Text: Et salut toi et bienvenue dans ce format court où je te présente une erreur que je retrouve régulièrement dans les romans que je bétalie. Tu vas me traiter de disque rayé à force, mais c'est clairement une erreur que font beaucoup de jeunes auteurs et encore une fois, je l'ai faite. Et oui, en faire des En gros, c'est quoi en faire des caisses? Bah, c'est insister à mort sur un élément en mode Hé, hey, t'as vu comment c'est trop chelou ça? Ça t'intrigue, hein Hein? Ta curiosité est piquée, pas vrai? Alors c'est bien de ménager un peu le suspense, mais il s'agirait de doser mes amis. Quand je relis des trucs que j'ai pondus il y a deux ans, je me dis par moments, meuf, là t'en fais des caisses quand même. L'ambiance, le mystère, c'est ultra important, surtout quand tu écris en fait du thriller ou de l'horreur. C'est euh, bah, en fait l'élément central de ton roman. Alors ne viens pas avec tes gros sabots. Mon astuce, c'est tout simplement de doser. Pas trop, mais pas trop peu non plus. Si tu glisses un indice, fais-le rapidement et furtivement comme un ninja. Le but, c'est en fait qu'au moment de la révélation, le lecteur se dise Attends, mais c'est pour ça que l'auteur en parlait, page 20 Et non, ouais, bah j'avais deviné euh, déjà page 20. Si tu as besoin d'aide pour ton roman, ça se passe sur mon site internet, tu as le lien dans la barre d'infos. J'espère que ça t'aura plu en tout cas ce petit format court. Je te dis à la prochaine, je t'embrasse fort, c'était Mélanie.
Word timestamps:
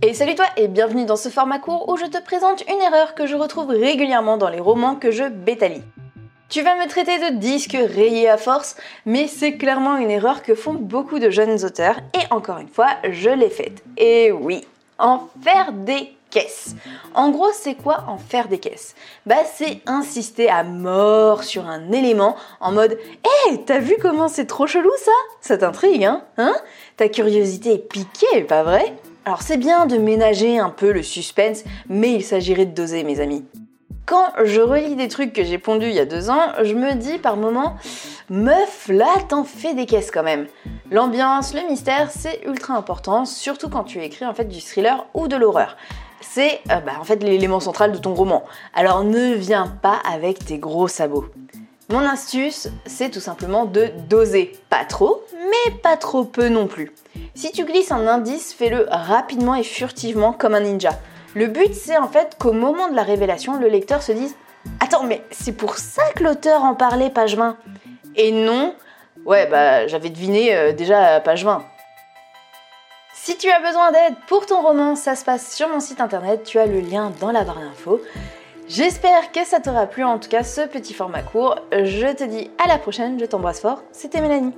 Et 0.00 0.14
salut 0.14 0.36
toi 0.36 0.46
et 0.56 0.68
bienvenue 0.68 1.06
dans 1.06 1.16
ce 1.16 1.28
format 1.28 1.58
court 1.58 1.88
où 1.88 1.96
je 1.96 2.06
te 2.06 2.22
présente 2.22 2.62
une 2.68 2.80
erreur 2.80 3.14
que 3.14 3.26
je 3.26 3.34
retrouve 3.34 3.70
régulièrement 3.70 4.36
dans 4.36 4.48
les 4.48 4.60
romans 4.60 4.94
que 4.94 5.10
je 5.10 5.24
bétalie. 5.28 5.82
Tu 6.48 6.62
vas 6.62 6.76
me 6.76 6.88
traiter 6.88 7.18
de 7.18 7.36
disque 7.36 7.76
rayé 7.76 8.28
à 8.28 8.36
force, 8.36 8.76
mais 9.04 9.26
c'est 9.26 9.56
clairement 9.56 9.96
une 9.96 10.10
erreur 10.10 10.42
que 10.42 10.54
font 10.54 10.74
beaucoup 10.74 11.18
de 11.18 11.30
jeunes 11.30 11.64
auteurs 11.64 11.98
et 12.14 12.32
encore 12.32 12.58
une 12.58 12.68
fois, 12.68 12.88
je 13.10 13.28
l'ai 13.28 13.50
faite. 13.50 13.82
Et 13.96 14.32
oui, 14.32 14.64
en 14.98 15.28
faire 15.42 15.72
des 15.72 16.16
En 17.14 17.30
gros, 17.30 17.50
c'est 17.52 17.74
quoi 17.74 18.04
en 18.06 18.18
faire 18.18 18.48
des 18.48 18.58
caisses? 18.58 18.94
Bah, 19.26 19.44
c'est 19.52 19.80
insister 19.86 20.48
à 20.48 20.62
mort 20.62 21.42
sur 21.42 21.66
un 21.66 21.90
élément 21.90 22.36
en 22.60 22.72
mode 22.72 22.92
Hé, 22.92 23.50
hey, 23.50 23.64
t'as 23.64 23.78
vu 23.78 23.96
comment 24.00 24.28
c'est 24.28 24.46
trop 24.46 24.66
chelou 24.66 24.90
ça? 24.98 25.12
Ça 25.40 25.58
t'intrigue, 25.58 26.04
hein 26.04 26.22
Hein? 26.36 26.54
Ta 26.96 27.08
curiosité 27.08 27.74
est 27.74 27.78
piquée, 27.78 28.42
pas 28.42 28.62
vrai? 28.62 28.94
Alors 29.24 29.42
c'est 29.42 29.56
bien 29.56 29.86
de 29.86 29.98
ménager 29.98 30.58
un 30.58 30.70
peu 30.70 30.92
le 30.92 31.02
suspense, 31.02 31.64
mais 31.88 32.12
il 32.12 32.24
s'agirait 32.24 32.66
de 32.66 32.74
doser 32.74 33.04
mes 33.04 33.20
amis. 33.20 33.44
Quand 34.06 34.32
je 34.42 34.62
relis 34.62 34.96
des 34.96 35.08
trucs 35.08 35.34
que 35.34 35.44
j'ai 35.44 35.58
pondus 35.58 35.88
il 35.88 35.94
y 35.94 36.00
a 36.00 36.06
deux 36.06 36.30
ans, 36.30 36.52
je 36.62 36.72
me 36.72 36.94
dis 36.94 37.18
par 37.18 37.36
moments, 37.36 37.76
meuf, 38.30 38.88
là 38.88 39.14
t'en 39.28 39.44
fais 39.44 39.74
des 39.74 39.84
caisses 39.84 40.10
quand 40.10 40.22
même. 40.22 40.46
L'ambiance, 40.90 41.52
le 41.52 41.60
mystère, 41.68 42.10
c'est 42.10 42.40
ultra 42.46 42.74
important, 42.74 43.26
surtout 43.26 43.68
quand 43.68 43.84
tu 43.84 44.02
écris 44.02 44.24
en 44.24 44.32
fait 44.32 44.46
du 44.46 44.62
thriller 44.62 45.04
ou 45.12 45.28
de 45.28 45.36
l'horreur. 45.36 45.76
C'est 46.30 46.60
euh, 46.70 46.80
bah, 46.80 46.92
en 47.00 47.04
fait 47.04 47.22
l'élément 47.22 47.60
central 47.60 47.92
de 47.92 47.98
ton 47.98 48.14
roman. 48.14 48.44
Alors 48.74 49.02
ne 49.02 49.34
viens 49.34 49.66
pas 49.66 49.98
avec 50.10 50.44
tes 50.44 50.58
gros 50.58 50.88
sabots. 50.88 51.26
Mon 51.90 52.00
astuce, 52.00 52.68
c'est 52.84 53.10
tout 53.10 53.20
simplement 53.20 53.64
de 53.64 53.88
doser. 54.08 54.52
Pas 54.68 54.84
trop, 54.84 55.22
mais 55.32 55.72
pas 55.82 55.96
trop 55.96 56.24
peu 56.24 56.48
non 56.48 56.66
plus. 56.66 56.92
Si 57.34 57.50
tu 57.50 57.64
glisses 57.64 57.92
un 57.92 58.06
indice, 58.06 58.52
fais-le 58.52 58.86
rapidement 58.90 59.54
et 59.54 59.62
furtivement 59.62 60.34
comme 60.34 60.54
un 60.54 60.60
ninja. 60.60 60.90
Le 61.34 61.46
but, 61.46 61.74
c'est 61.74 61.96
en 61.96 62.08
fait 62.08 62.36
qu'au 62.38 62.52
moment 62.52 62.88
de 62.88 62.94
la 62.96 63.04
révélation, 63.04 63.58
le 63.58 63.68
lecteur 63.68 64.02
se 64.02 64.12
dise 64.12 64.36
Attends, 64.80 65.04
mais 65.04 65.22
c'est 65.30 65.56
pour 65.56 65.78
ça 65.78 66.02
que 66.14 66.24
l'auteur 66.24 66.62
en 66.62 66.74
parlait, 66.74 67.08
page 67.08 67.36
20 67.36 67.56
Et 68.16 68.32
non, 68.32 68.74
ouais, 69.24 69.46
bah 69.46 69.86
j'avais 69.86 70.10
deviné 70.10 70.54
euh, 70.54 70.72
déjà 70.72 71.20
page 71.20 71.44
20. 71.44 71.64
Si 73.28 73.36
tu 73.36 73.50
as 73.50 73.60
besoin 73.60 73.92
d'aide 73.92 74.14
pour 74.26 74.46
ton 74.46 74.62
roman, 74.62 74.96
ça 74.96 75.14
se 75.14 75.22
passe 75.22 75.54
sur 75.54 75.68
mon 75.68 75.80
site 75.80 76.00
internet, 76.00 76.44
tu 76.44 76.58
as 76.58 76.64
le 76.64 76.80
lien 76.80 77.12
dans 77.20 77.30
la 77.30 77.44
barre 77.44 77.60
d'infos. 77.60 78.00
J'espère 78.68 79.32
que 79.32 79.44
ça 79.44 79.60
t'aura 79.60 79.84
plu 79.84 80.02
en 80.02 80.18
tout 80.18 80.30
cas 80.30 80.42
ce 80.42 80.62
petit 80.62 80.94
format 80.94 81.20
court. 81.20 81.56
Je 81.70 82.10
te 82.14 82.24
dis 82.24 82.50
à 82.56 82.68
la 82.68 82.78
prochaine, 82.78 83.20
je 83.20 83.26
t'embrasse 83.26 83.60
fort, 83.60 83.82
c'était 83.92 84.22
Mélanie. 84.22 84.54